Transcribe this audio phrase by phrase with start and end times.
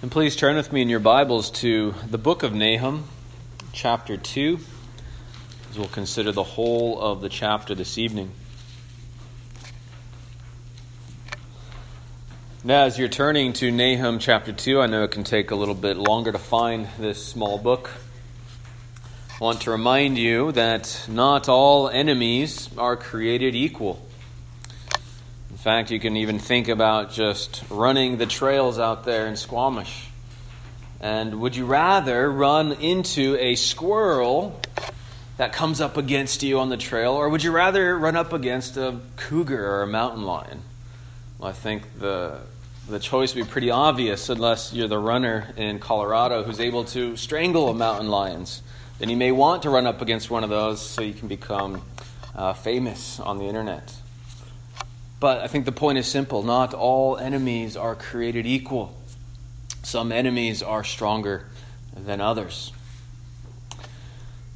[0.00, 3.02] And please turn with me in your Bibles to the book of Nahum,
[3.72, 4.60] chapter 2,
[5.70, 8.30] as we'll consider the whole of the chapter this evening.
[12.62, 15.74] Now, as you're turning to Nahum chapter 2, I know it can take a little
[15.74, 17.90] bit longer to find this small book.
[19.40, 24.00] I want to remind you that not all enemies are created equal.
[25.68, 30.08] Fact, you can even think about just running the trails out there in Squamish.
[30.98, 34.58] And would you rather run into a squirrel
[35.36, 38.78] that comes up against you on the trail, or would you rather run up against
[38.78, 40.62] a cougar or a mountain lion?
[41.38, 42.38] Well, I think the
[42.88, 47.14] the choice would be pretty obvious unless you're the runner in Colorado who's able to
[47.18, 48.62] strangle a mountain lions.
[49.00, 51.82] Then you may want to run up against one of those so you can become
[52.34, 53.92] uh, famous on the internet.
[55.20, 58.94] But I think the point is simple not all enemies are created equal.
[59.82, 61.46] Some enemies are stronger
[61.96, 62.72] than others.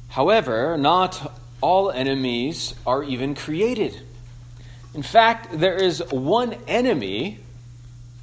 [0.09, 3.99] However, not all enemies are even created.
[4.93, 7.39] In fact, there is one enemy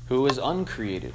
[0.06, 1.14] who is uncreated,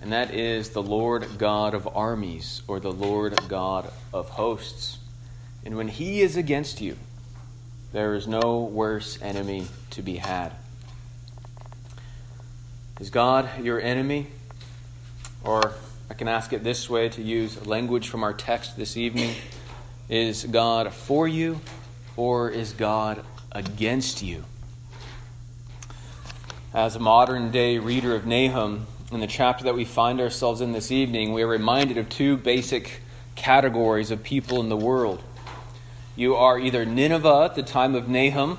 [0.00, 4.98] and that is the Lord God of armies, or the Lord God of hosts.
[5.64, 6.96] And when he is against you,
[7.92, 10.52] there is no worse enemy to be had.
[13.00, 14.26] Is God your enemy?
[15.44, 15.72] Or
[16.10, 19.34] I can ask it this way to use language from our text this evening
[20.08, 21.60] Is God for you
[22.16, 24.44] or is God against you?
[26.74, 30.72] As a modern day reader of Nahum, in the chapter that we find ourselves in
[30.72, 33.00] this evening, we are reminded of two basic
[33.36, 35.22] categories of people in the world.
[36.18, 38.58] You are either Nineveh at the time of Nahum,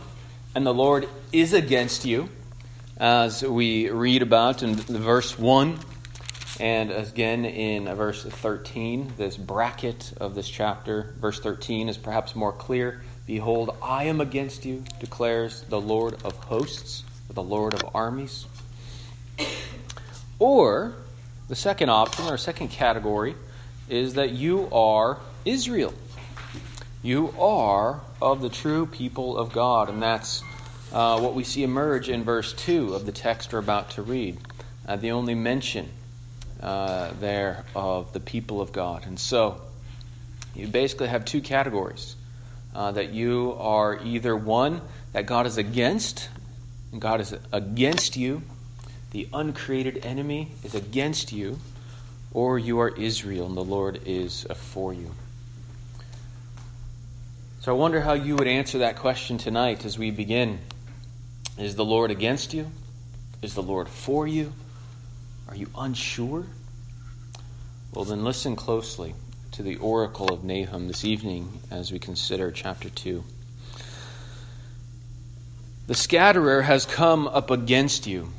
[0.55, 2.29] and the Lord is against you,
[2.95, 5.77] as we read about in verse 1
[6.61, 9.11] and again in verse 13.
[9.17, 13.01] This bracket of this chapter, verse 13, is perhaps more clear.
[13.28, 18.45] Behold, I am against you, declares the Lord of hosts, the Lord of armies.
[20.39, 20.94] Or
[21.50, 23.35] the second option, or second category,
[23.89, 25.94] is that you are Israel
[27.01, 29.89] you are of the true people of God.
[29.89, 30.43] And that's
[30.91, 34.37] uh, what we see emerge in verse 2 of the text we're about to read.
[34.87, 35.89] Uh, the only mention
[36.61, 39.05] uh, there of the people of God.
[39.05, 39.61] And so
[40.55, 42.15] you basically have two categories
[42.75, 44.81] uh, that you are either one
[45.13, 46.29] that God is against,
[46.91, 48.41] and God is against you,
[49.11, 51.59] the uncreated enemy is against you,
[52.31, 55.09] or you are Israel and the Lord is for you.
[57.62, 60.59] So I wonder how you would answer that question tonight as we begin.
[61.58, 62.72] Is the Lord against you?
[63.42, 64.53] Is the Lord for you?
[65.50, 66.46] Are you unsure?
[67.94, 69.14] Well, then listen closely
[69.52, 73.25] to the oracle of Nahum this evening as we consider chapter 2.
[75.88, 78.30] The scatterer has come up against you.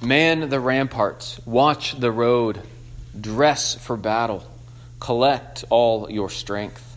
[0.00, 2.62] Man the ramparts, watch the road,
[3.20, 4.44] dress for battle,
[5.00, 6.87] collect all your strength.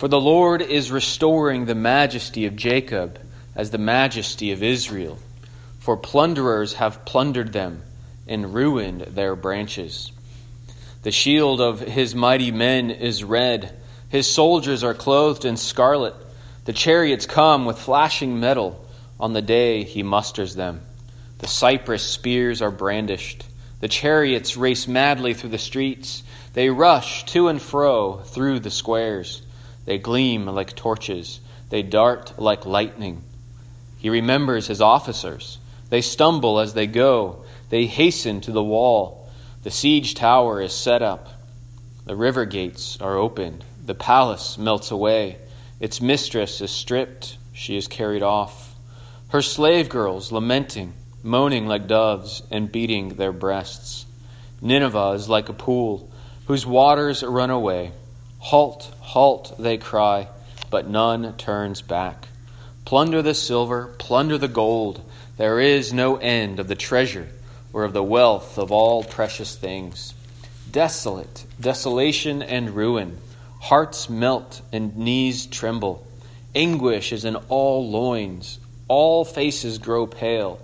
[0.00, 3.20] For the Lord is restoring the majesty of Jacob
[3.54, 5.18] as the majesty of Israel.
[5.80, 7.82] For plunderers have plundered them
[8.26, 10.10] and ruined their branches.
[11.02, 13.76] The shield of his mighty men is red.
[14.08, 16.14] His soldiers are clothed in scarlet.
[16.64, 18.82] The chariots come with flashing metal
[19.20, 20.80] on the day he musters them.
[21.40, 23.44] The cypress spears are brandished.
[23.80, 26.22] The chariots race madly through the streets.
[26.54, 29.42] They rush to and fro through the squares.
[29.84, 31.40] They gleam like torches.
[31.70, 33.22] They dart like lightning.
[33.98, 35.58] He remembers his officers.
[35.88, 37.44] They stumble as they go.
[37.68, 39.28] They hasten to the wall.
[39.62, 41.28] The siege tower is set up.
[42.06, 43.64] The river gates are opened.
[43.84, 45.36] The palace melts away.
[45.80, 47.36] Its mistress is stripped.
[47.52, 48.74] She is carried off.
[49.28, 54.06] Her slave girls lamenting, moaning like doves, and beating their breasts.
[54.60, 56.10] Nineveh is like a pool
[56.46, 57.92] whose waters run away.
[58.40, 60.26] Halt, halt, they cry,
[60.70, 62.26] but none turns back.
[62.86, 65.00] Plunder the silver, plunder the gold.
[65.36, 67.28] There is no end of the treasure
[67.72, 70.14] or of the wealth of all precious things.
[70.70, 73.18] Desolate, desolation and ruin.
[73.60, 76.04] Hearts melt and knees tremble.
[76.54, 78.58] Anguish is in all loins.
[78.88, 80.58] All faces grow pale.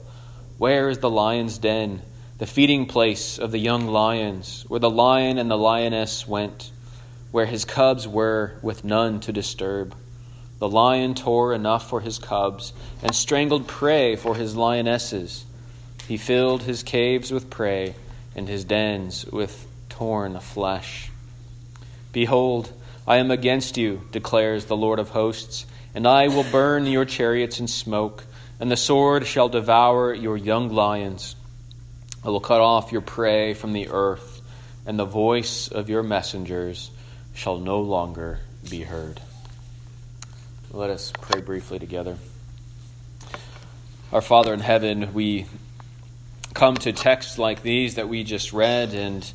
[0.58, 2.00] Where is the lion's den,
[2.38, 6.70] the feeding place of the young lions, where the lion and the lioness went?
[7.30, 9.94] Where his cubs were with none to disturb.
[10.58, 15.44] The lion tore enough for his cubs and strangled prey for his lionesses.
[16.08, 17.94] He filled his caves with prey
[18.34, 21.10] and his dens with torn flesh.
[22.12, 22.72] Behold,
[23.06, 27.60] I am against you, declares the Lord of hosts, and I will burn your chariots
[27.60, 28.24] in smoke,
[28.58, 31.36] and the sword shall devour your young lions.
[32.24, 34.40] I will cut off your prey from the earth,
[34.86, 36.90] and the voice of your messengers
[37.36, 39.20] shall no longer be heard.
[40.72, 42.16] Let us pray briefly together.
[44.10, 45.46] Our Father in heaven, we
[46.54, 49.30] come to texts like these that we just read, and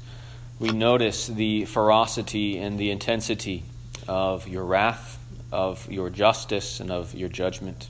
[0.60, 3.64] we notice the ferocity and the intensity
[4.08, 5.20] of your wrath,
[5.52, 7.88] of your justice, and of your judgment.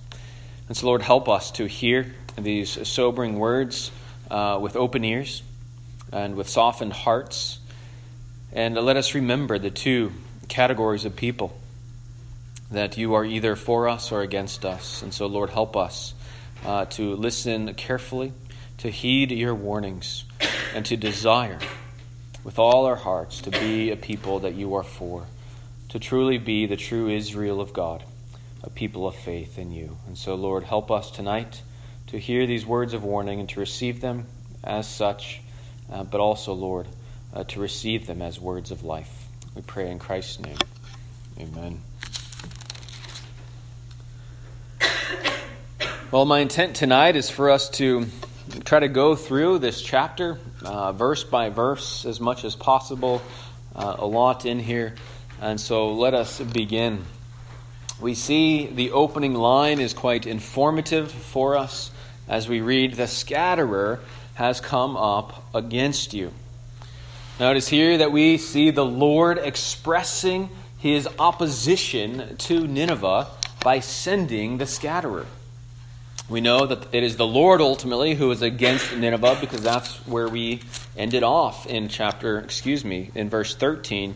[0.67, 3.91] And so, Lord, help us to hear these sobering words
[4.29, 5.41] uh, with open ears
[6.11, 7.59] and with softened hearts.
[8.53, 10.12] And let us remember the two
[10.50, 11.57] categories of people
[12.69, 15.01] that you are either for us or against us.
[15.01, 16.13] And so, Lord, help us
[16.65, 18.33] uh, to listen carefully,
[18.80, 20.25] to heed your warnings,
[20.75, 21.59] and to desire
[22.44, 25.25] with all our hearts to be a people that you are for,
[25.89, 28.03] to truly be the true Israel of God,
[28.63, 29.98] a people of faith in you.
[30.07, 31.62] And so, Lord, help us tonight
[32.07, 34.25] to hear these words of warning and to receive them
[34.62, 35.42] as such,
[35.92, 36.88] uh, but also, Lord,
[37.33, 39.27] uh, to receive them as words of life.
[39.55, 40.57] We pray in Christ's name.
[41.39, 41.81] Amen.
[46.11, 48.05] Well, my intent tonight is for us to
[48.65, 53.21] try to go through this chapter uh, verse by verse as much as possible.
[53.73, 54.95] Uh, a lot in here.
[55.39, 57.05] And so let us begin.
[58.01, 61.91] We see the opening line is quite informative for us
[62.27, 63.99] as we read, The scatterer
[64.35, 66.31] has come up against you.
[67.41, 73.27] Is here that we see the Lord expressing his opposition to Nineveh
[73.63, 75.25] by sending the scatterer.
[76.29, 80.29] We know that it is the Lord ultimately who is against Nineveh because that's where
[80.29, 80.61] we
[80.95, 84.13] ended off in chapter, excuse me, in verse 13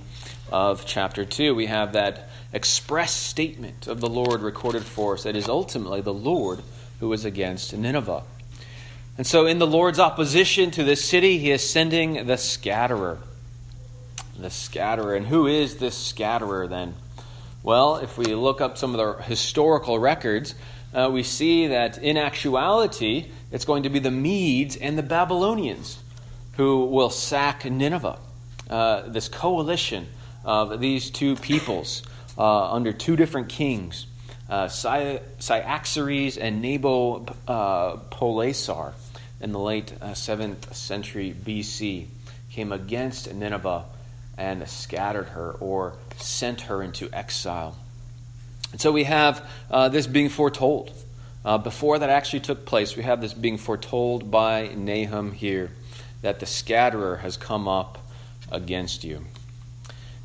[0.51, 1.56] of chapter 2.
[1.56, 5.25] We have that express statement of the Lord recorded for us.
[5.25, 6.62] It is ultimately the Lord
[7.00, 8.24] who is against Nineveh.
[9.17, 13.19] And so, in the Lord's opposition to this city, he is sending the scatterer.
[14.38, 15.15] The scatterer.
[15.15, 16.95] And who is this scatterer then?
[17.63, 20.53] Well, if we look up some of the historical records,
[20.94, 26.00] uh, we see that in actuality, it's going to be the Medes and the Babylonians
[26.57, 28.19] who will sack Nineveh.
[28.69, 30.07] Uh, this coalition
[30.44, 32.03] of these two peoples
[32.38, 34.06] uh, under two different kings,
[34.50, 38.94] uh, Cyaxares and Nabopolassar,
[39.45, 42.07] in the late 7th uh, century BC,
[42.50, 43.86] came against Nineveh
[44.39, 47.77] and scattered her or sent her into exile.
[48.71, 50.92] And so we have uh, this being foretold.
[51.45, 55.69] Uh, before that actually took place, we have this being foretold by Nahum here
[56.24, 58.00] that the scatterer has come up
[58.51, 59.25] against you.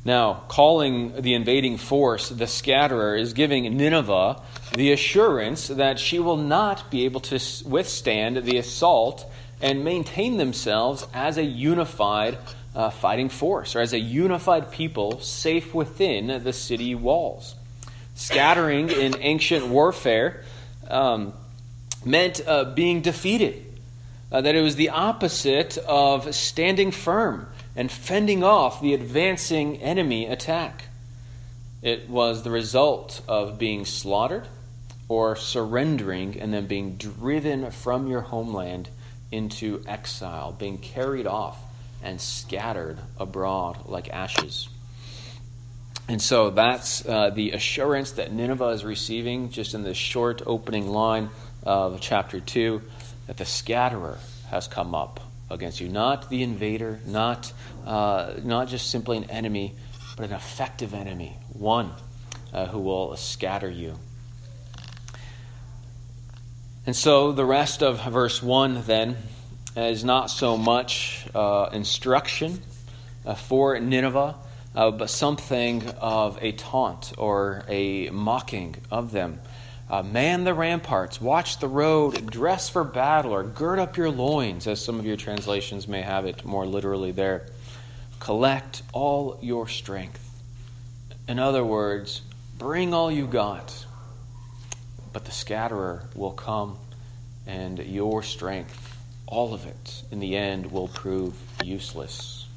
[0.03, 4.41] Now, calling the invading force the scatterer is giving Nineveh
[4.73, 9.31] the assurance that she will not be able to withstand the assault
[9.61, 12.39] and maintain themselves as a unified
[12.73, 17.53] uh, fighting force or as a unified people safe within the city walls.
[18.15, 20.43] Scattering in ancient warfare
[20.89, 21.33] um,
[22.03, 23.65] meant uh, being defeated,
[24.31, 30.27] uh, that it was the opposite of standing firm and fending off the advancing enemy
[30.27, 30.85] attack.
[31.81, 34.47] It was the result of being slaughtered
[35.07, 38.89] or surrendering and then being driven from your homeland
[39.31, 41.57] into exile, being carried off
[42.03, 44.69] and scattered abroad like ashes.
[46.07, 50.89] And so that's uh, the assurance that Nineveh is receiving just in this short opening
[50.89, 51.29] line
[51.63, 52.81] of chapter 2
[53.27, 54.17] that the scatterer
[54.49, 55.19] has come up
[55.51, 55.89] against you.
[55.89, 57.51] Not the invader, not,
[57.85, 59.75] uh, not just simply an enemy,
[60.15, 61.91] but an effective enemy, one
[62.53, 63.97] uh, who will scatter you.
[66.85, 69.17] And so the rest of verse 1 then
[69.75, 72.61] is not so much uh, instruction
[73.25, 74.35] uh, for Nineveh
[74.75, 79.39] uh, but something of a taunt or a mocking of them.
[79.91, 84.65] Uh, man the ramparts, watch the road, dress for battle, or gird up your loins,
[84.65, 87.45] as some of your translations may have it more literally there.
[88.21, 90.25] Collect all your strength.
[91.27, 92.21] In other words,
[92.57, 93.85] bring all you got.
[95.11, 96.77] But the scatterer will come,
[97.45, 101.33] and your strength, all of it, in the end, will prove
[101.65, 102.47] useless.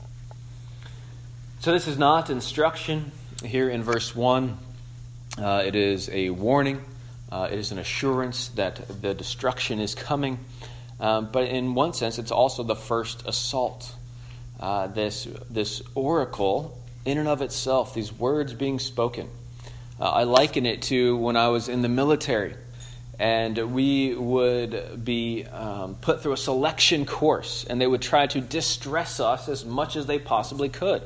[1.58, 3.10] So, this is not instruction
[3.44, 4.56] here in verse 1.
[5.36, 6.80] Uh, it is a warning,
[7.34, 10.38] uh, it is an assurance that the destruction is coming.
[11.00, 13.92] Um, but in one sense, it's also the first assault.
[14.60, 19.28] uh, this, this oracle in and of itself, these words being spoken.
[20.00, 22.54] Uh, I liken it to when I was in the military
[23.18, 28.40] and we would be um, put through a selection course, and they would try to
[28.40, 31.00] distress us as much as they possibly could.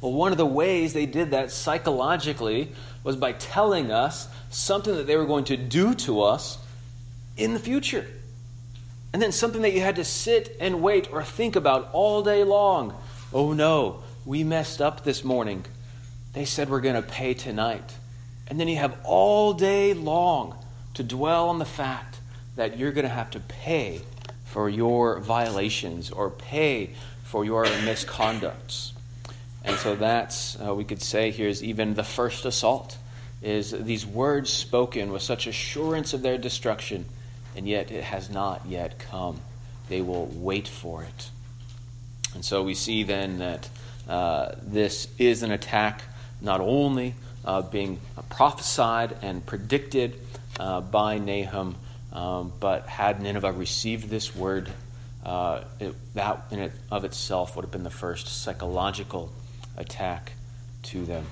[0.00, 2.70] Well, one of the ways they did that psychologically
[3.02, 6.58] was by telling us something that they were going to do to us
[7.36, 8.06] in the future.
[9.12, 12.44] And then something that you had to sit and wait or think about all day
[12.44, 12.94] long.
[13.32, 15.64] Oh no, we messed up this morning.
[16.32, 17.96] They said we're going to pay tonight.
[18.46, 20.56] And then you have all day long
[20.94, 22.20] to dwell on the fact
[22.56, 24.02] that you're going to have to pay
[24.44, 26.90] for your violations or pay
[27.24, 28.92] for your misconducts.
[29.64, 32.96] And so that's, uh, we could say, here's even the first assault
[33.42, 37.06] is these words spoken with such assurance of their destruction,
[37.56, 39.40] and yet it has not yet come.
[39.88, 41.30] They will wait for it.
[42.34, 43.68] And so we see then that
[44.08, 46.02] uh, this is an attack
[46.40, 47.14] not only
[47.44, 50.20] uh, being prophesied and predicted
[50.58, 51.76] uh, by Nahum,
[52.12, 54.68] um, but had Nineveh received this word,
[55.24, 59.32] uh, it, that in it of itself would have been the first psychological
[59.76, 60.32] attack
[60.84, 61.26] to them.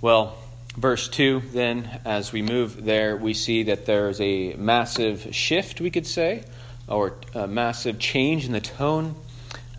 [0.00, 0.36] Well,
[0.76, 5.90] verse 2, then, as we move there, we see that there's a massive shift, we
[5.90, 6.44] could say,
[6.86, 9.16] or a massive change in the tone.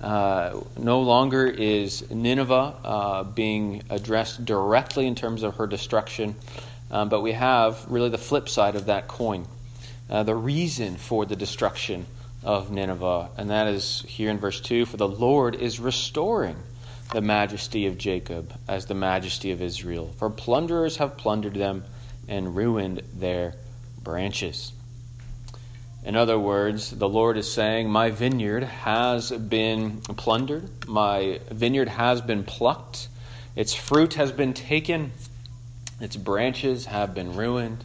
[0.01, 6.35] Uh, no longer is Nineveh uh, being addressed directly in terms of her destruction,
[6.91, 9.45] um, but we have really the flip side of that coin.
[10.09, 12.05] Uh, the reason for the destruction
[12.43, 16.55] of Nineveh, and that is here in verse 2 For the Lord is restoring
[17.11, 20.13] the majesty of Jacob as the majesty of Israel.
[20.17, 21.83] For plunderers have plundered them
[22.27, 23.55] and ruined their
[24.01, 24.71] branches.
[26.05, 32.21] In other words, the Lord is saying, My vineyard has been plundered, my vineyard has
[32.21, 33.09] been plucked,
[33.55, 35.11] its fruit has been taken,
[35.99, 37.83] its branches have been ruined.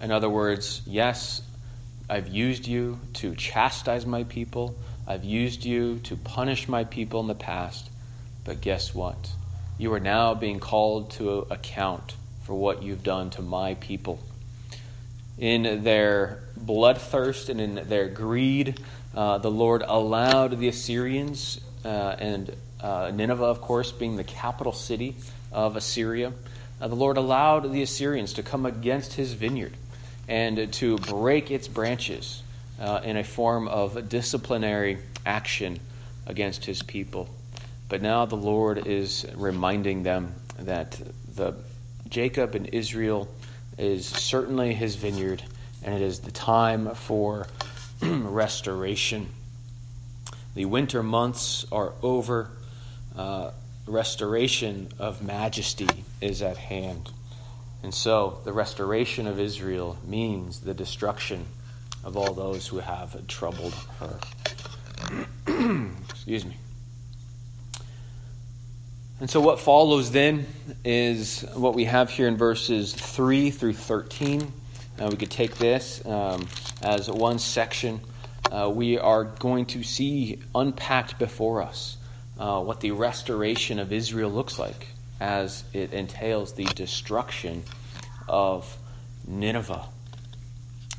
[0.00, 1.42] In other words, yes,
[2.08, 4.74] I've used you to chastise my people,
[5.06, 7.88] I've used you to punish my people in the past,
[8.44, 9.30] but guess what?
[9.78, 14.20] You are now being called to account for what you've done to my people.
[15.38, 18.80] In their bloodthirst and in their greed,
[19.14, 24.72] uh, the Lord allowed the Assyrians uh, and uh, Nineveh, of course, being the capital
[24.72, 25.16] city
[25.52, 26.32] of Assyria,
[26.80, 29.74] uh, the Lord allowed the Assyrians to come against his vineyard
[30.28, 32.42] and to break its branches
[32.80, 35.78] uh, in a form of disciplinary action
[36.26, 37.28] against his people.
[37.88, 41.00] But now the Lord is reminding them that
[41.34, 41.54] the
[42.08, 43.28] Jacob and Israel
[43.78, 45.42] is certainly his vineyard,
[45.82, 47.46] and it is the time for
[48.02, 49.28] restoration.
[50.54, 52.50] The winter months are over.
[53.16, 53.50] Uh,
[53.86, 55.88] restoration of majesty
[56.20, 57.10] is at hand.
[57.82, 61.46] And so the restoration of Israel means the destruction
[62.04, 64.18] of all those who have troubled her.
[66.10, 66.56] Excuse me.
[69.20, 70.46] And so, what follows then
[70.84, 74.52] is what we have here in verses 3 through 13.
[75.00, 76.48] Uh, we could take this um,
[76.82, 78.00] as one section.
[78.50, 81.96] Uh, we are going to see unpacked before us
[82.38, 84.88] uh, what the restoration of Israel looks like
[85.20, 87.62] as it entails the destruction
[88.28, 88.76] of
[89.26, 89.84] Nineveh.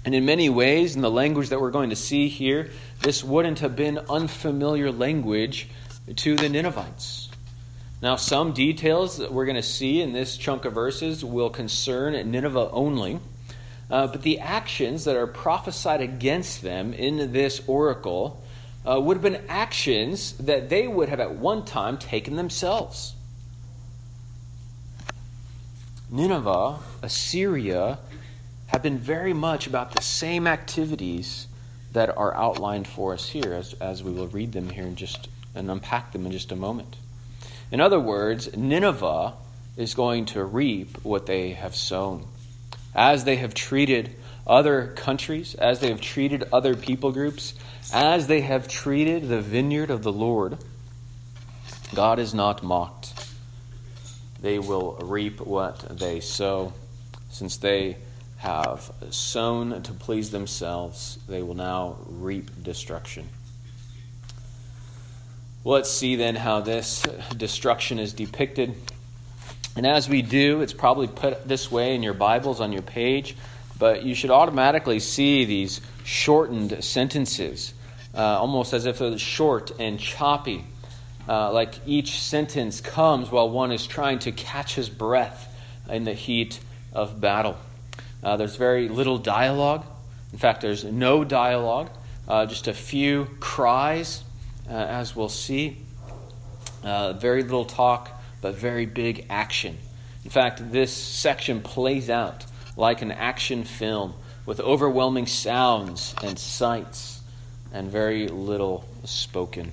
[0.05, 3.59] And in many ways, in the language that we're going to see here, this wouldn't
[3.59, 5.69] have been unfamiliar language
[6.17, 7.29] to the Ninevites.
[8.01, 12.13] Now, some details that we're going to see in this chunk of verses will concern
[12.29, 13.19] Nineveh only.
[13.89, 18.43] Uh, but the actions that are prophesied against them in this oracle
[18.85, 23.13] uh, would have been actions that they would have at one time taken themselves.
[26.13, 27.97] Nineveh, Assyria,
[28.67, 31.47] have been very much about the same activities
[31.93, 35.27] that are outlined for us here, as, as we will read them here and just
[35.55, 36.95] and unpack them in just a moment.
[37.71, 39.33] In other words, Nineveh
[39.75, 42.27] is going to reap what they have sown.
[42.93, 44.15] As they have treated
[44.45, 47.55] other countries, as they have treated other people groups,
[47.91, 50.59] as they have treated the vineyard of the Lord,
[51.95, 53.12] God is not mocked.
[54.43, 56.73] They will reap what they sow.
[57.31, 57.97] Since they
[58.37, 63.27] have sown to please themselves, they will now reap destruction.
[65.63, 67.01] let's see then how this
[67.35, 68.75] destruction is depicted.
[69.75, 73.35] And as we do, it's probably put this way in your Bibles on your page
[73.79, 77.73] but you should automatically see these shortened sentences
[78.15, 80.63] uh, almost as if they're short and choppy.
[81.27, 85.49] Uh, like each sentence comes while one is trying to catch his breath
[85.89, 86.59] in the heat
[86.93, 87.57] of battle.
[88.21, 89.85] Uh, there's very little dialogue.
[90.31, 91.89] In fact, there's no dialogue,
[92.27, 94.23] uh, just a few cries,
[94.69, 95.77] uh, as we'll see.
[96.83, 98.09] Uh, very little talk,
[98.41, 99.77] but very big action.
[100.23, 104.13] In fact, this section plays out like an action film
[104.45, 107.21] with overwhelming sounds and sights
[107.71, 109.71] and very little spoken.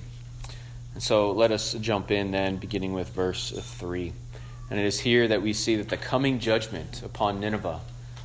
[0.93, 4.13] And so let us jump in then, beginning with verse 3.
[4.69, 7.79] And it is here that we see that the coming judgment upon Nineveh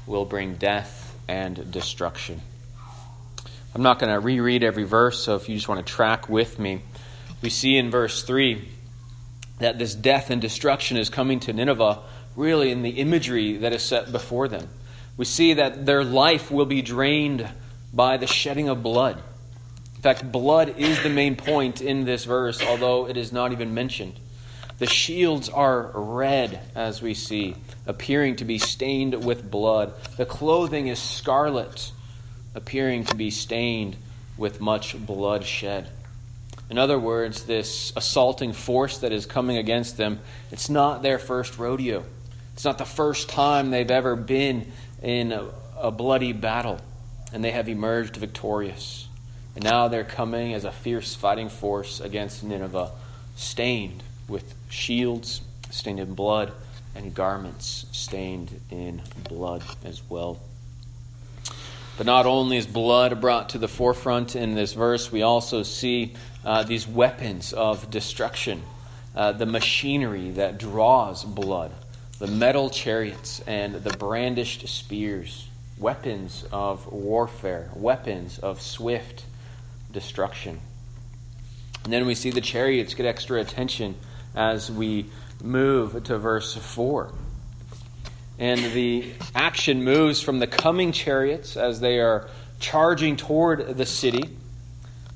[0.07, 2.41] will bring death and destruction.
[3.75, 6.59] I'm not going to reread every verse, so if you just want to track with
[6.59, 6.83] me,
[7.43, 8.67] we see in verse 3
[9.59, 12.01] that this death and destruction is coming to Nineveh
[12.37, 14.69] really in the imagery that is set before them.
[15.17, 17.49] We see that their life will be drained
[17.93, 19.23] by the shedding of blood.
[20.07, 23.75] In fact, blood is the main point in this verse, although it is not even
[23.75, 24.15] mentioned.
[24.79, 27.57] The shields are red, as we see,
[27.89, 29.93] appearing to be stained with blood.
[30.17, 31.91] The clothing is scarlet,
[32.55, 33.97] appearing to be stained
[34.39, 35.89] with much blood shed.
[36.71, 40.21] In other words, this assaulting force that is coming against them,
[40.53, 42.05] it's not their first rodeo.
[42.53, 44.71] It's not the first time they've ever been
[45.03, 46.81] in a, a bloody battle,
[47.33, 49.06] and they have emerged victorious.
[49.57, 52.91] And now they're coming as a fierce fighting force against Nineveh,
[53.37, 56.53] stained with shields, stained in blood,
[56.95, 60.39] and garments stained in blood as well.
[61.97, 66.13] But not only is blood brought to the forefront in this verse, we also see
[66.45, 68.63] uh, these weapons of destruction,
[69.15, 71.73] uh, the machinery that draws blood,
[72.19, 75.49] the metal chariots and the brandished spears,
[75.79, 79.25] weapons of warfare, weapons of swift
[79.97, 80.61] destruction.
[81.85, 83.95] And then we see the chariots get extra attention
[84.35, 85.06] as we
[85.43, 87.11] move to verse 4.
[88.39, 92.28] And the action moves from the coming chariots as they are
[92.61, 94.37] charging toward the city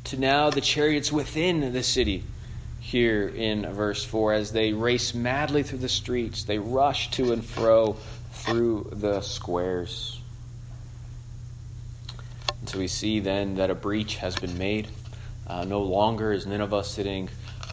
[0.05, 2.25] to now the chariots within the city
[2.81, 7.45] here in verse 4 as they race madly through the streets, they rush to and
[7.45, 7.99] fro
[8.33, 10.20] through the squares.
[12.71, 14.87] So we see then that a breach has been made.
[15.45, 17.29] Uh, no longer is Nineveh sitting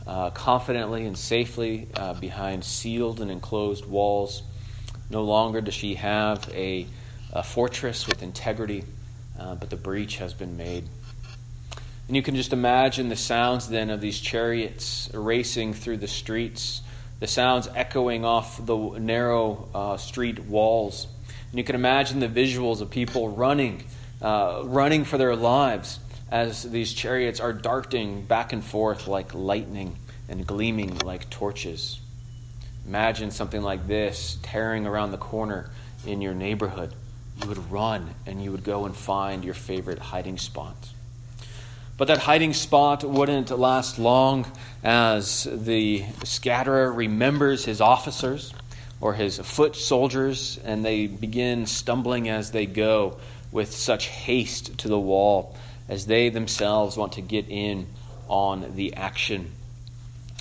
[0.07, 4.41] uh, confidently and safely uh, behind sealed and enclosed walls.
[5.11, 6.87] No longer does she have a,
[7.31, 8.85] a fortress with integrity,
[9.39, 10.85] uh, but the breach has been made.
[12.07, 16.81] And you can just imagine the sounds then of these chariots racing through the streets,
[17.19, 21.05] the sounds echoing off the narrow uh, street walls.
[21.51, 23.83] And you can imagine the visuals of people running,
[24.21, 25.99] uh, running for their lives
[26.31, 29.95] as these chariots are darting back and forth like lightning
[30.29, 31.99] and gleaming like torches.
[32.85, 35.69] Imagine something like this tearing around the corner
[36.05, 36.93] in your neighborhood.
[37.41, 40.75] You would run and you would go and find your favorite hiding spot.
[41.97, 44.45] But that hiding spot wouldn't last long
[44.83, 48.53] as the scatterer remembers his officers
[49.01, 53.17] or his foot soldiers, and they begin stumbling as they go
[53.57, 55.55] with such haste to the wall
[55.89, 57.87] as they themselves want to get in
[58.27, 59.51] on the action.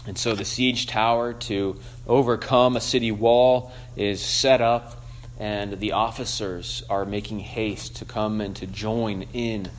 [0.06, 5.02] And so the siege tower to overcome a city wall is set up,
[5.40, 9.70] and the officers are making haste to come and to join in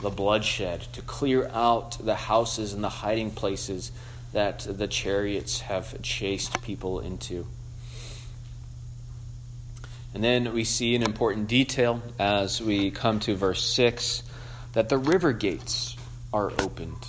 [0.00, 3.90] the bloodshed, to clear out the houses and the hiding places
[4.32, 7.44] that the chariots have chased people into.
[10.14, 14.22] And then we see an important detail as we come to verse 6
[14.72, 15.96] that the river gates
[16.32, 17.06] are opened.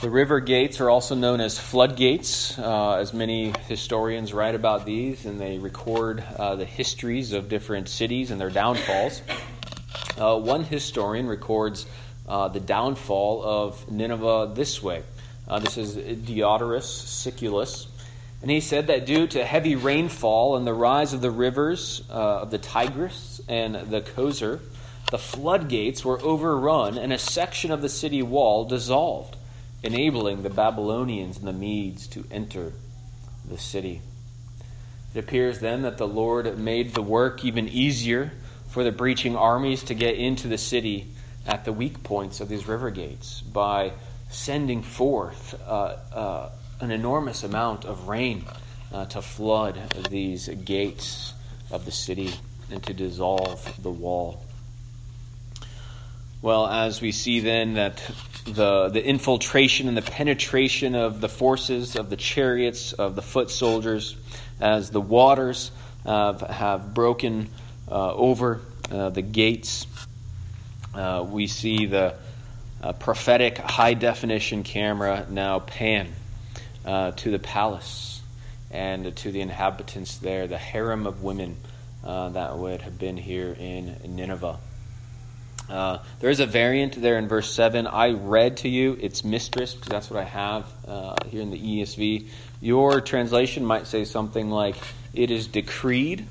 [0.00, 5.24] The river gates are also known as floodgates, uh, as many historians write about these,
[5.24, 9.22] and they record uh, the histories of different cities and their downfalls.
[10.18, 11.86] Uh, one historian records
[12.28, 15.02] uh, the downfall of Nineveh this way.
[15.46, 17.86] Uh, this is Diodorus Siculus.
[18.44, 22.42] And he said that due to heavy rainfall and the rise of the rivers uh,
[22.42, 24.60] of the Tigris and the Khosr,
[25.10, 29.38] the floodgates were overrun and a section of the city wall dissolved
[29.82, 32.74] enabling the Babylonians and the Medes to enter
[33.48, 34.02] the city.
[35.14, 38.30] It appears then that the Lord made the work even easier
[38.68, 41.06] for the breaching armies to get into the city
[41.46, 43.92] at the weak points of these river gates by
[44.28, 48.44] sending forth uh, uh, an enormous amount of rain
[48.92, 49.78] uh, to flood
[50.10, 51.32] these gates
[51.70, 52.32] of the city
[52.70, 54.44] and to dissolve the wall.
[56.42, 58.02] Well, as we see then that
[58.44, 63.50] the, the infiltration and the penetration of the forces of the chariots of the foot
[63.50, 64.16] soldiers,
[64.60, 65.70] as the waters
[66.04, 67.48] uh, have broken
[67.90, 68.60] uh, over
[68.90, 69.86] uh, the gates,
[70.94, 72.14] uh, we see the
[72.82, 76.12] uh, prophetic high definition camera now pan
[76.84, 78.22] uh, to the palace
[78.70, 81.56] and to the inhabitants there, the harem of women
[82.02, 84.58] that would have been here in Nineveh.
[85.68, 87.86] Uh, there is a variant there in verse 7.
[87.86, 91.58] I read to you its mistress, because that's what I have uh, here in the
[91.58, 92.28] ESV.
[92.60, 94.76] Your translation might say something like,
[95.14, 96.26] It is decreed,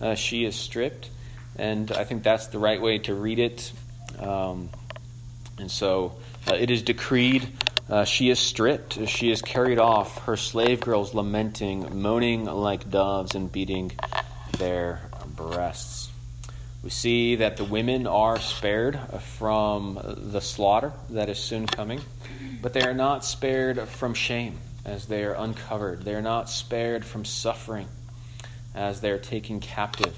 [0.00, 1.10] uh, she is stripped.
[1.56, 3.72] And I think that's the right way to read it.
[4.18, 4.70] Um,
[5.58, 6.16] and so,
[6.46, 7.48] uh, it is decreed,
[7.88, 13.34] uh, she is stripped, she is carried off, her slave girls lamenting, moaning like doves,
[13.34, 13.92] and beating
[14.58, 15.00] their
[15.36, 16.10] breasts.
[16.82, 18.98] We see that the women are spared
[19.38, 22.00] from the slaughter that is soon coming,
[22.62, 26.02] but they are not spared from shame as they are uncovered.
[26.02, 27.88] They are not spared from suffering
[28.74, 30.14] as they are taken captive.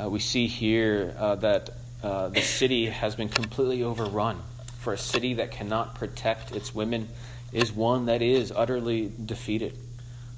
[0.00, 1.70] Uh, we see here uh, that
[2.02, 4.40] uh, the city has been completely overrun.
[4.84, 7.08] For a city that cannot protect its women
[7.54, 9.78] is one that is utterly defeated.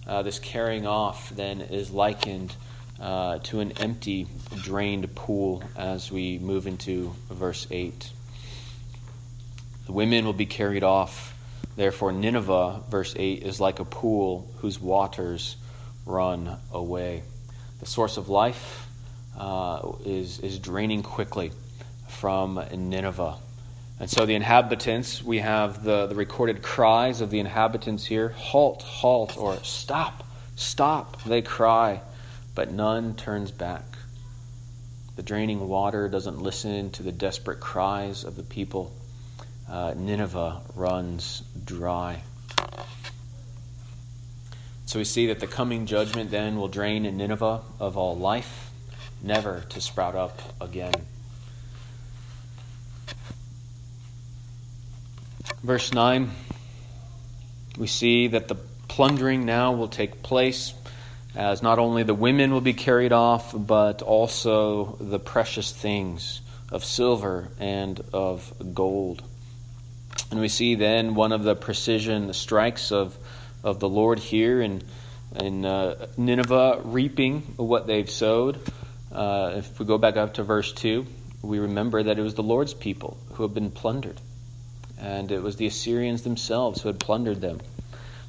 [0.06, 2.54] Uh, this carrying off then is likened
[3.00, 4.28] uh, to an empty,
[4.62, 8.08] drained pool as we move into verse 8.
[9.86, 11.36] The women will be carried off.
[11.74, 15.56] Therefore, Nineveh, verse 8, is like a pool whose waters
[16.04, 17.24] run away.
[17.80, 18.86] The source of life
[19.36, 21.50] uh, is, is draining quickly
[22.06, 23.38] from Nineveh.
[23.98, 28.82] And so the inhabitants, we have the, the recorded cries of the inhabitants here halt,
[28.82, 32.00] halt, or stop, stop, they cry
[32.56, 33.84] but none turns back.
[35.14, 38.92] The draining water doesn't listen to the desperate cries of the people.
[39.68, 42.22] Uh, Nineveh runs dry.
[44.86, 48.70] So we see that the coming judgment then will drain in Nineveh of all life,
[49.22, 50.94] never to sprout up again.
[55.62, 56.30] Verse 9,
[57.78, 58.56] we see that the
[58.88, 60.74] plundering now will take place
[61.34, 66.40] as not only the women will be carried off, but also the precious things
[66.70, 69.22] of silver and of gold.
[70.30, 73.16] And we see then one of the precision strikes of,
[73.62, 74.82] of the Lord here in,
[75.38, 78.58] in uh, Nineveh reaping what they've sowed.
[79.12, 81.06] Uh, if we go back up to verse 2,
[81.42, 84.20] we remember that it was the Lord's people who have been plundered.
[85.06, 87.60] And it was the Assyrians themselves who had plundered them.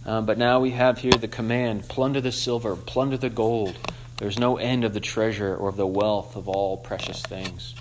[0.05, 3.75] Um, but now we have here the command plunder the silver, plunder the gold.
[4.17, 7.73] There's no end of the treasure or of the wealth of all precious things.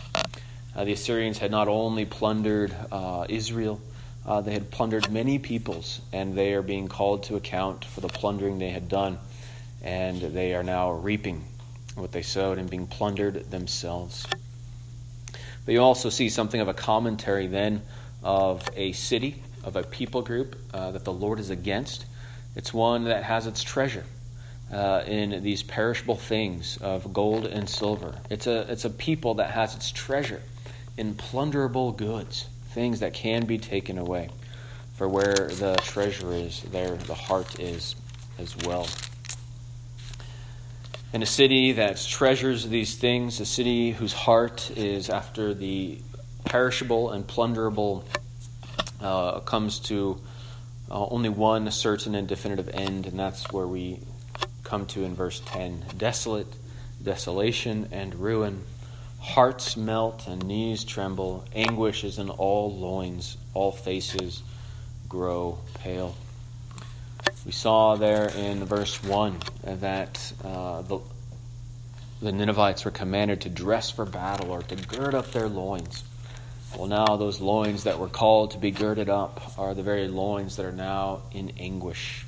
[0.74, 3.82] Uh, the Assyrians had not only plundered uh, Israel,
[4.24, 8.08] uh, they had plundered many peoples, and they are being called to account for the
[8.08, 9.18] plundering they had done.
[9.82, 11.44] And they are now reaping
[11.96, 14.26] what they sowed and being plundered themselves.
[15.66, 17.82] But you also see something of a commentary then
[18.26, 22.06] of a city, of a people group uh, that the Lord is against
[22.56, 24.04] it's one that has its treasure
[24.72, 28.14] uh, in these perishable things of gold and silver.
[28.30, 30.40] It's a, it's a people that has its treasure
[30.96, 34.30] in plunderable goods, things that can be taken away.
[34.94, 37.94] For where the treasure is, there the heart is
[38.38, 38.88] as well.
[41.12, 45.98] In a city that treasures these things, a city whose heart is after the
[46.46, 48.04] perishable and plunderable,
[49.00, 50.18] uh, comes to
[50.90, 54.00] uh, only one certain and definitive end, and that's where we
[54.64, 56.46] come to in verse 10 desolate,
[57.02, 58.64] desolation, and ruin.
[59.20, 61.44] Hearts melt and knees tremble.
[61.54, 63.36] Anguish is in all loins.
[63.54, 64.42] All faces
[65.08, 66.14] grow pale.
[67.44, 71.00] We saw there in verse 1 that uh, the,
[72.20, 76.02] the Ninevites were commanded to dress for battle or to gird up their loins.
[76.76, 80.56] Well, now those loins that were called to be girded up are the very loins
[80.56, 82.26] that are now in anguish,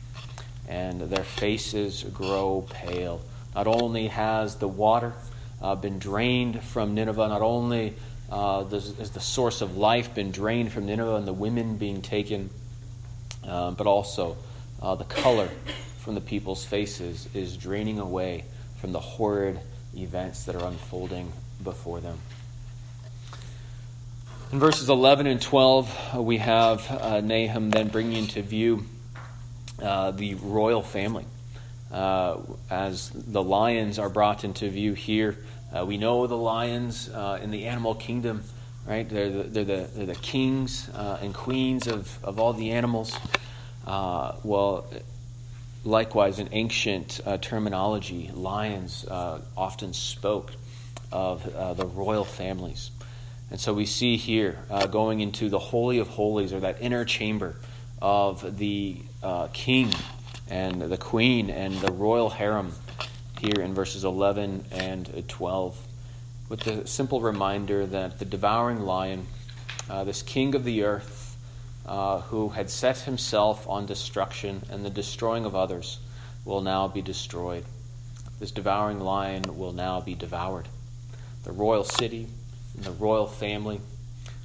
[0.66, 3.20] and their faces grow pale.
[3.54, 5.12] Not only has the water
[5.60, 7.94] uh, been drained from Nineveh, not only
[8.32, 12.48] uh, the source of life been drained from Nineveh and the women being taken,
[13.46, 14.38] uh, but also
[14.80, 15.50] uh, the color
[15.98, 18.44] from the people's faces is draining away
[18.80, 19.60] from the horrid
[19.94, 21.30] events that are unfolding
[21.62, 22.18] before them.
[24.50, 28.86] In verses 11 and 12, uh, we have uh, Nahum then bringing into view
[29.82, 31.26] uh, the royal family.
[31.92, 32.38] Uh,
[32.70, 35.36] as the lions are brought into view here,
[35.70, 38.42] uh, we know the lions uh, in the animal kingdom
[38.86, 39.06] right?
[39.06, 43.14] They're the, they're the, they're the kings and queens of, of all the animals.
[43.86, 44.86] Well,
[45.84, 50.52] likewise, in ancient terminology, lions often spoke
[51.12, 51.44] of
[51.76, 52.92] the royal families.
[53.50, 57.04] And so we see here uh, going into the Holy of Holies, or that inner
[57.04, 57.56] chamber
[58.00, 58.98] of the
[59.52, 59.92] king
[60.48, 62.72] and the queen and the royal harem
[63.40, 65.88] here in verses 11 and 12
[66.48, 69.26] with the simple reminder that the devouring lion,
[69.90, 71.36] uh, this king of the earth,
[71.86, 75.98] uh, who had set himself on destruction and the destroying of others,
[76.44, 77.64] will now be destroyed.
[78.40, 80.68] This devouring lion will now be devoured.
[81.44, 82.28] The royal city
[82.74, 83.80] and the royal family,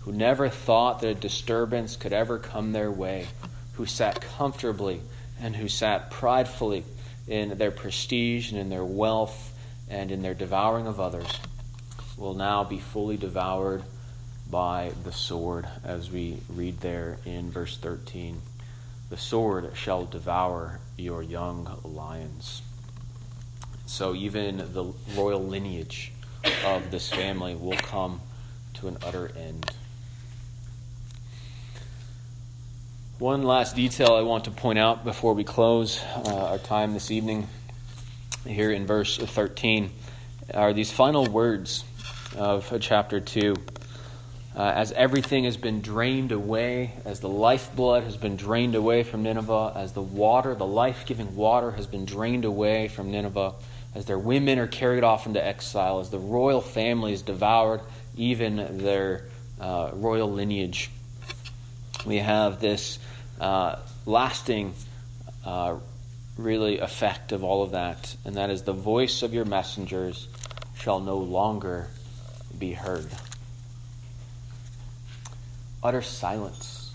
[0.01, 3.27] who never thought that a disturbance could ever come their way,
[3.73, 5.01] who sat comfortably
[5.41, 6.83] and who sat pridefully
[7.27, 9.57] in their prestige and in their wealth
[9.89, 11.39] and in their devouring of others
[12.17, 13.83] will now be fully devoured
[14.49, 18.41] by the sword, as we read there in verse 13.
[19.09, 22.61] The sword shall devour your young lions.
[23.85, 26.12] So even the royal lineage
[26.65, 28.21] of this family will come
[28.75, 29.69] to an utter end.
[33.19, 37.11] One last detail I want to point out before we close uh, our time this
[37.11, 37.47] evening,
[38.45, 39.91] here in verse 13,
[40.53, 41.85] are these final words
[42.35, 43.55] of chapter 2.
[44.55, 49.23] Uh, as everything has been drained away, as the lifeblood has been drained away from
[49.23, 53.53] Nineveh, as the water, the life giving water, has been drained away from Nineveh,
[53.95, 57.81] as their women are carried off into exile, as the royal family is devoured,
[58.17, 59.25] even their
[59.59, 60.89] uh, royal lineage.
[62.05, 62.99] We have this
[63.39, 64.73] uh, lasting,
[65.45, 65.77] uh,
[66.37, 70.27] really, effect of all of that, and that is the voice of your messengers
[70.75, 71.87] shall no longer
[72.57, 73.07] be heard.
[75.83, 76.93] Utter silence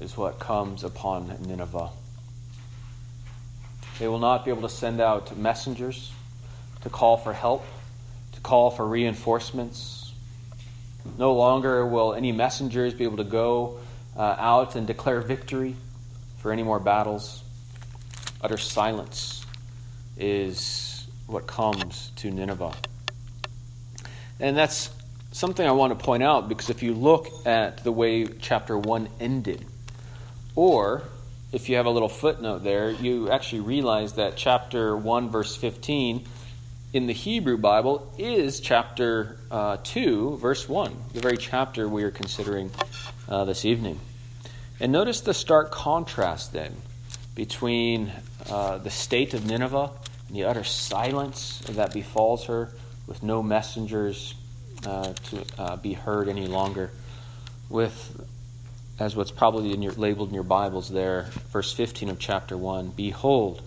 [0.00, 1.90] is what comes upon Nineveh.
[3.98, 6.12] They will not be able to send out messengers
[6.82, 7.64] to call for help,
[8.32, 10.12] to call for reinforcements.
[11.18, 13.78] No longer will any messengers be able to go
[14.16, 15.76] uh, out and declare victory
[16.38, 17.42] for any more battles.
[18.40, 19.44] Utter silence
[20.16, 22.74] is what comes to Nineveh.
[24.40, 24.90] And that's
[25.30, 29.08] something I want to point out because if you look at the way chapter 1
[29.20, 29.64] ended,
[30.54, 31.02] or
[31.52, 36.26] if you have a little footnote there, you actually realize that chapter 1, verse 15
[36.94, 42.10] in the Hebrew Bible is chapter uh, 2, verse 1, the very chapter we are
[42.10, 42.70] considering
[43.28, 43.98] uh, this evening.
[44.80, 46.74] And notice the stark contrast then
[47.34, 48.12] between
[48.50, 49.90] uh, the state of Nineveh
[50.28, 52.70] and the utter silence that befalls her
[53.06, 54.34] with no messengers
[54.86, 56.90] uh, to uh, be heard any longer.
[57.68, 58.26] With,
[58.98, 62.90] as what's probably in your, labeled in your Bibles there, verse 15 of chapter 1
[62.90, 63.62] Behold,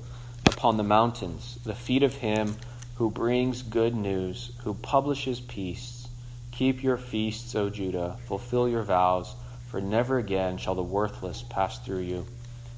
[0.46, 2.56] upon the mountains, the feet of him
[2.96, 6.08] who brings good news, who publishes peace.
[6.52, 9.36] Keep your feasts, O Judah, fulfill your vows,
[9.68, 12.26] for never again shall the worthless pass through you.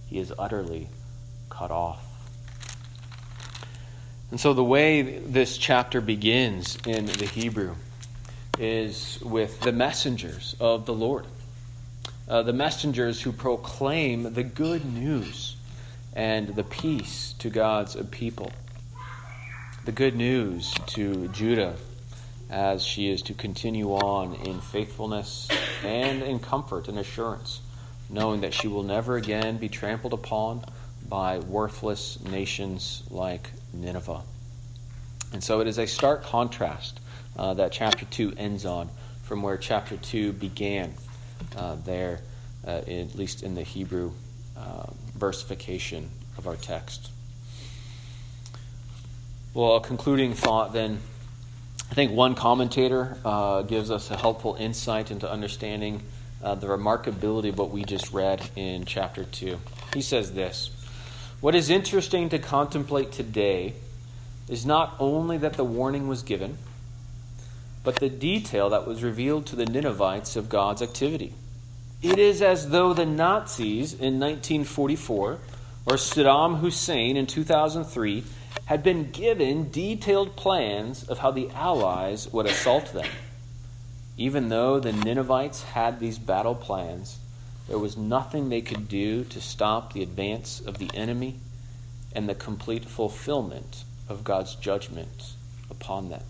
[0.07, 0.89] He is utterly
[1.49, 2.03] cut off.
[4.31, 7.75] And so, the way this chapter begins in the Hebrew
[8.57, 11.25] is with the messengers of the Lord,
[12.27, 15.55] uh, the messengers who proclaim the good news
[16.13, 18.51] and the peace to God's people,
[19.85, 21.75] the good news to Judah
[22.49, 25.47] as she is to continue on in faithfulness
[25.83, 27.61] and in comfort and assurance,
[28.09, 30.63] knowing that she will never again be trampled upon
[31.07, 34.21] by worthless nations like Nineveh.
[35.33, 36.99] And so it is a stark contrast
[37.37, 38.89] uh, that chapter 2 ends on
[39.23, 40.93] from where chapter 2 began
[41.83, 42.21] there,
[42.65, 44.11] uh, at least in the Hebrew
[44.57, 47.11] uh, versification of our text.
[49.53, 50.99] Well, a concluding thought then.
[51.89, 56.01] I think one commentator uh, gives us a helpful insight into understanding
[56.43, 59.57] uh, the remarkability of what we just read in chapter 2.
[59.93, 60.69] He says this
[61.39, 63.73] What is interesting to contemplate today
[64.49, 66.57] is not only that the warning was given,
[67.87, 71.33] but the detail that was revealed to the Ninevites of God's activity.
[72.01, 75.39] It is as though the Nazis in 1944
[75.85, 78.25] or Saddam Hussein in 2003
[78.65, 83.07] had been given detailed plans of how the Allies would assault them.
[84.17, 87.19] Even though the Ninevites had these battle plans,
[87.69, 91.37] there was nothing they could do to stop the advance of the enemy
[92.13, 95.35] and the complete fulfillment of God's judgment
[95.69, 96.23] upon them.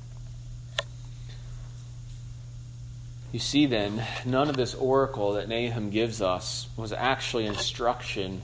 [3.31, 8.41] You see, then, none of this oracle that Nahum gives us was actually instruction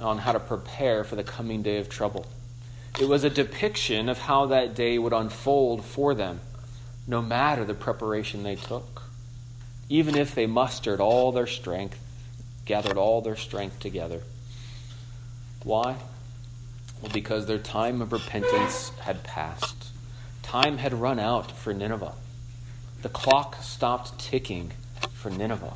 [0.00, 2.26] on how to prepare for the coming day of trouble.
[2.98, 6.40] It was a depiction of how that day would unfold for them,
[7.06, 9.02] no matter the preparation they took.
[9.88, 11.98] Even if they mustered all their strength,
[12.64, 14.22] gathered all their strength together.
[15.62, 15.96] Why?
[17.02, 19.88] Well, because their time of repentance had passed.
[20.42, 22.14] Time had run out for Nineveh.
[23.02, 24.72] The clock stopped ticking
[25.14, 25.74] for Nineveh,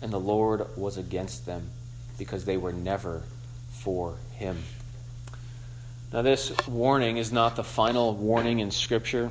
[0.00, 1.70] and the Lord was against them
[2.18, 3.22] because they were never
[3.70, 4.62] for him.
[6.12, 9.30] Now, this warning is not the final warning in Scripture.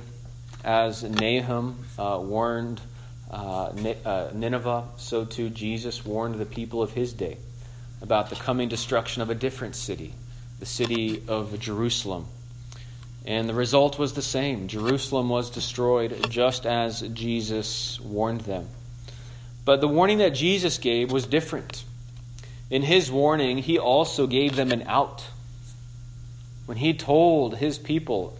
[0.63, 2.79] As Nahum uh, warned
[3.29, 3.71] uh,
[4.05, 7.37] uh, Nineveh, so too Jesus warned the people of his day
[8.01, 10.13] about the coming destruction of a different city,
[10.59, 12.25] the city of Jerusalem.
[13.25, 14.67] And the result was the same.
[14.67, 18.67] Jerusalem was destroyed just as Jesus warned them.
[19.63, 21.83] But the warning that Jesus gave was different.
[22.71, 25.23] In his warning, he also gave them an out.
[26.65, 28.37] When he told his people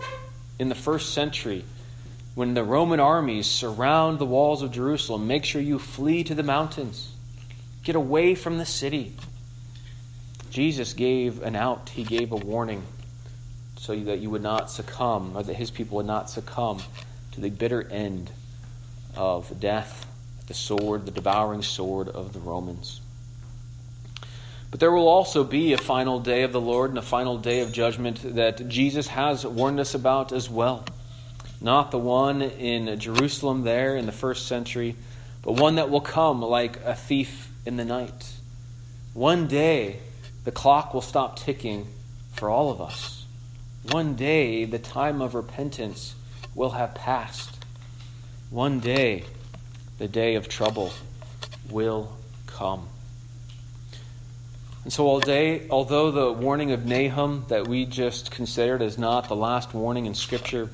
[0.58, 1.64] in the first century,
[2.34, 6.44] when the Roman armies surround the walls of Jerusalem, make sure you flee to the
[6.44, 7.12] mountains,
[7.84, 9.14] get away from the city.
[10.50, 12.84] Jesus gave an out, he gave a warning
[13.82, 16.80] so that you would not succumb, or that his people would not succumb
[17.32, 18.30] to the bitter end
[19.16, 20.06] of death,
[20.46, 23.02] the sword, the devouring sword of the Romans.
[24.70, 27.62] But there will also be a final day of the Lord and a final day
[27.62, 30.86] of judgment that Jesus has warned us about as well.
[31.60, 34.96] Not the one in Jerusalem there in the first century,
[35.42, 38.32] but one that will come like a thief in the night.
[39.16, 39.98] One day,
[40.44, 41.88] the clock will stop ticking
[42.34, 43.21] for all of us.
[43.90, 46.16] One day, the time of repentance
[46.54, 47.66] will have passed.
[48.52, 49.24] One day,
[49.98, 50.94] the day of trouble
[51.70, 52.12] will
[52.46, 52.88] come.
[54.84, 59.28] And so, all day, although the warning of Nahum that we just considered is not
[59.28, 60.70] the last warning in Scripture,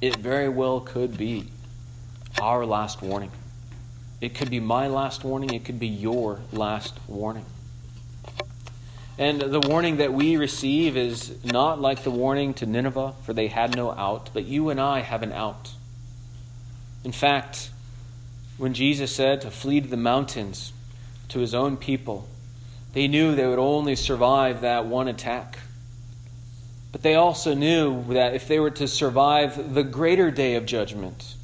[0.00, 1.48] it very well could be
[2.40, 3.30] our last warning.
[4.20, 7.44] It could be my last warning, it could be your last warning.
[9.20, 13.48] And the warning that we receive is not like the warning to Nineveh, for they
[13.48, 15.74] had no out, but you and I have an out.
[17.04, 17.68] In fact,
[18.56, 20.72] when Jesus said to flee to the mountains
[21.28, 22.26] to his own people,
[22.94, 25.58] they knew they would only survive that one attack.
[26.90, 31.34] But they also knew that if they were to survive the greater day of judgment,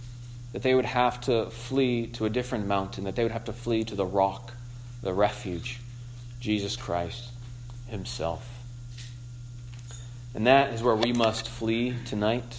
[0.55, 3.53] that they would have to flee to a different mountain, that they would have to
[3.53, 4.55] flee to the rock,
[5.03, 5.79] the refuge,
[6.41, 7.33] Jesus Christ
[7.89, 8.47] himself.
[10.35, 12.57] And that is where we must flee tonight.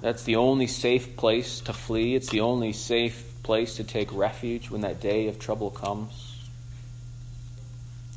[0.00, 2.14] That's the only safe place to flee.
[2.14, 6.36] It's the only safe place to take refuge when that day of trouble comes.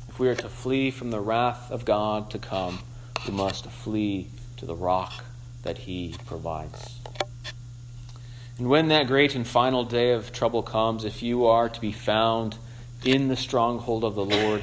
[0.08, 2.80] If we are to flee from the wrath of God to come,
[3.26, 5.24] we must flee to the rock
[5.62, 6.98] that He provides.
[8.58, 11.92] And when that great and final day of trouble comes, if you are to be
[11.92, 12.58] found
[13.04, 14.62] in the stronghold of the Lord,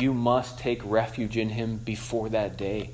[0.00, 2.90] you must take refuge in him before that day.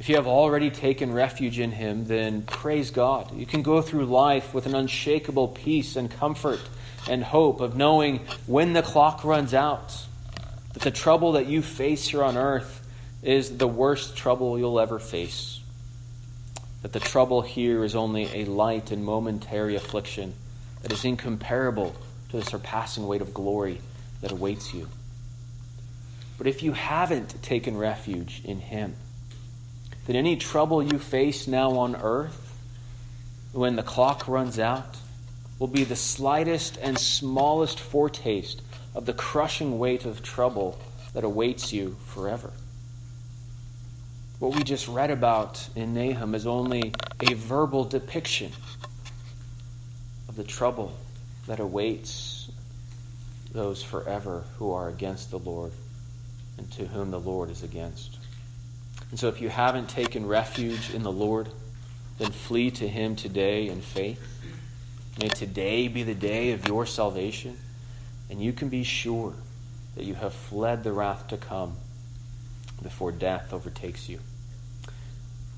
[0.00, 3.32] If you have already taken refuge in him, then praise God.
[3.36, 6.60] You can go through life with an unshakable peace and comfort
[7.08, 9.96] and hope of knowing when the clock runs out,
[10.72, 12.80] that the trouble that you face here on earth
[13.22, 15.60] is the worst trouble you'll ever face.
[16.82, 20.34] That the trouble here is only a light and momentary affliction
[20.82, 21.94] that is incomparable
[22.30, 23.80] to the surpassing weight of glory
[24.20, 24.88] that awaits you.
[26.42, 28.96] But if you haven't taken refuge in Him,
[30.06, 32.58] then any trouble you face now on earth,
[33.52, 34.96] when the clock runs out,
[35.60, 38.60] will be the slightest and smallest foretaste
[38.92, 40.80] of the crushing weight of trouble
[41.14, 42.52] that awaits you forever.
[44.40, 48.50] What we just read about in Nahum is only a verbal depiction
[50.28, 50.92] of the trouble
[51.46, 52.50] that awaits
[53.52, 55.70] those forever who are against the Lord
[56.58, 58.18] and to whom the Lord is against.
[59.10, 61.48] And so, if you haven't taken refuge in the Lord,
[62.18, 64.22] then flee to Him today in faith.
[65.20, 67.58] May today be the day of your salvation,
[68.30, 69.34] and you can be sure
[69.94, 71.76] that you have fled the wrath to come
[72.82, 74.20] before death overtakes you.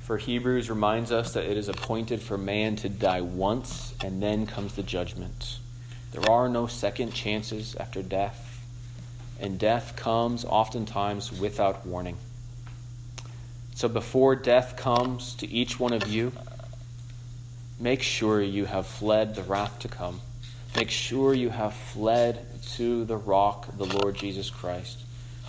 [0.00, 4.46] For Hebrews reminds us that it is appointed for man to die once, and then
[4.46, 5.58] comes the judgment.
[6.12, 8.53] There are no second chances after death
[9.40, 12.16] and death comes oftentimes without warning.
[13.74, 16.32] So before death comes to each one of you,
[17.80, 20.20] make sure you have fled the wrath to come.
[20.76, 25.00] Make sure you have fled to the rock, the Lord Jesus Christ.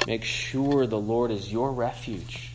[0.07, 2.51] Make sure the Lord is your refuge,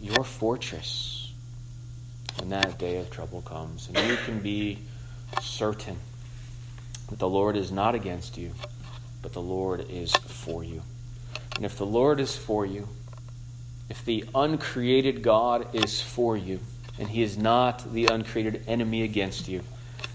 [0.00, 1.32] your fortress
[2.38, 3.88] when that day of trouble comes.
[3.88, 4.78] And you can be
[5.40, 5.96] certain
[7.08, 8.52] that the Lord is not against you,
[9.24, 10.82] but the Lord is for you.
[11.56, 12.86] And if the Lord is for you,
[13.88, 16.60] if the uncreated God is for you,
[16.98, 19.62] and he is not the uncreated enemy against you,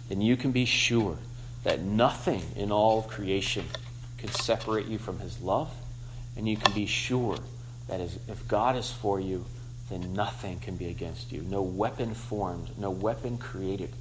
[0.09, 1.17] then you can be sure
[1.63, 3.65] that nothing in all of creation
[4.19, 5.73] can separate you from his love,
[6.37, 7.39] and you can be sure
[7.87, 9.43] that if God is for you,
[9.89, 11.41] then nothing can be against you.
[11.41, 13.91] No weapon formed, no weapon created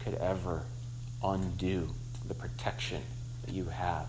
[0.00, 0.64] could ever
[1.22, 1.88] undo
[2.26, 3.02] the protection
[3.44, 4.08] that you have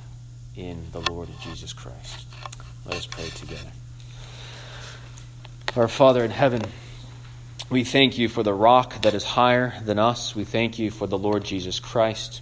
[0.57, 2.25] in the Lord Jesus Christ.
[2.83, 3.71] Let us pray together.
[5.75, 6.63] Our Father in heaven,
[7.69, 10.35] we thank you for the rock that is higher than us.
[10.35, 12.41] We thank you for the Lord Jesus Christ.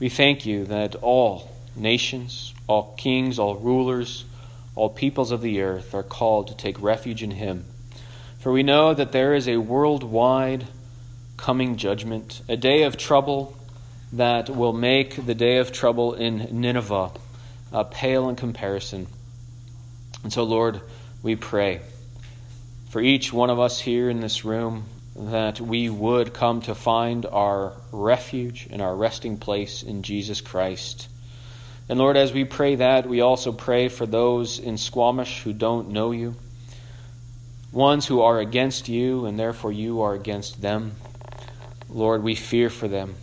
[0.00, 4.24] We thank you that all nations, all kings, all rulers,
[4.74, 7.66] all peoples of the earth are called to take refuge in him.
[8.38, 10.66] For we know that there is a worldwide
[11.36, 13.54] coming judgment, a day of trouble
[14.12, 17.10] that will make the day of trouble in Nineveh
[17.72, 19.06] uh, pale in comparison.
[20.22, 20.80] And so, Lord,
[21.22, 21.80] we pray
[22.90, 24.84] for each one of us here in this room
[25.16, 31.08] that we would come to find our refuge and our resting place in Jesus Christ.
[31.88, 35.90] And Lord, as we pray that, we also pray for those in Squamish who don't
[35.90, 36.34] know you,
[37.72, 40.96] ones who are against you, and therefore you are against them.
[41.88, 43.14] Lord, we fear for them.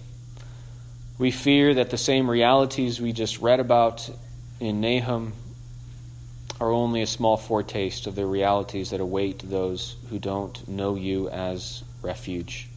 [1.17, 4.09] We fear that the same realities we just read about
[4.63, 5.33] in Nahum
[6.61, 11.27] are only a small foretaste of the realities that await those who don't know you
[11.27, 12.69] as refuge.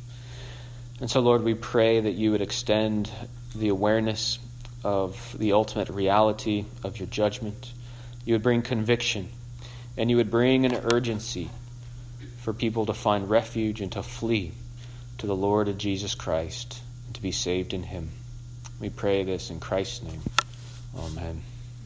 [1.01, 3.09] And so, Lord, we pray that you would extend
[3.55, 4.41] the awareness
[4.83, 7.73] of the ultimate reality of your judgment.
[8.25, 9.29] You would bring conviction,
[9.97, 11.51] and you would bring an urgency
[12.39, 14.53] for people to find refuge and to flee
[15.19, 18.11] to the Lord of Jesus Christ and to be saved in him.
[18.81, 20.23] We pray this in Christ's name.
[20.99, 21.43] Amen.